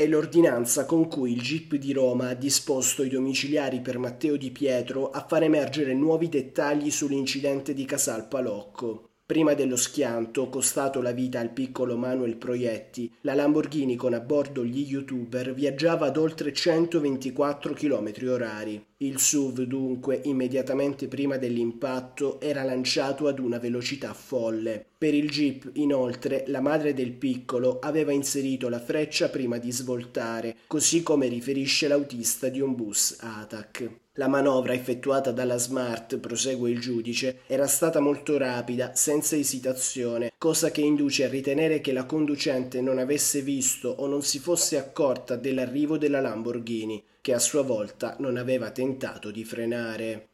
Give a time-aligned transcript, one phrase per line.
[0.00, 4.52] È l'ordinanza con cui il GIP di Roma ha disposto i domiciliari per Matteo Di
[4.52, 9.08] Pietro a far emergere nuovi dettagli sull'incidente di Casal Palocco.
[9.26, 14.64] Prima dello schianto, costato la vita al piccolo Manuel Proietti, la Lamborghini con a bordo
[14.64, 18.82] gli youtuber viaggiava ad oltre 124 km orari.
[18.98, 24.86] Il SUV dunque, immediatamente prima dell'impatto, era lanciato ad una velocità folle.
[24.98, 30.56] Per il jeep, inoltre, la madre del piccolo aveva inserito la freccia prima di svoltare,
[30.66, 33.90] così come riferisce l'autista di un bus ATAC.
[34.14, 40.72] La manovra effettuata dalla Smart, prosegue il giudice, era stata molto rapida, senza esitazione, cosa
[40.72, 45.36] che induce a ritenere che la conducente non avesse visto o non si fosse accorta
[45.36, 50.30] dell'arrivo della Lamborghini, che a sua volta non aveva tentato di frenare.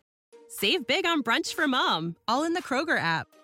[0.48, 3.43] Save big on brunch for mom, all in the Kroger app.